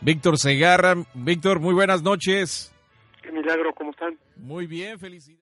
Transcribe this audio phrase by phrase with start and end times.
[0.01, 0.95] Víctor Segarra.
[1.13, 2.73] Víctor, muy buenas noches.
[3.21, 4.17] Qué milagro, ¿cómo están?
[4.37, 5.43] Muy bien, felicidades.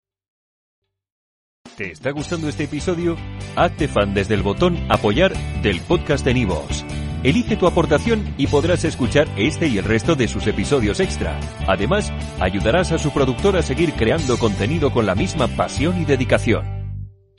[1.78, 3.18] ¿Te está gustando este episodio?
[3.56, 6.84] Hazte fan desde el botón Apoyar del podcast de Nivos.
[7.24, 11.40] Elige tu aportación y podrás escuchar este y el resto de sus episodios extra.
[11.68, 16.73] Además, ayudarás a su productor a seguir creando contenido con la misma pasión y dedicación.